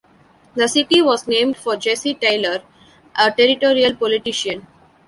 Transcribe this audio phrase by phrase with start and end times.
[0.55, 2.63] The city was named for Jesse Taylor,
[3.15, 4.65] a territorial politician.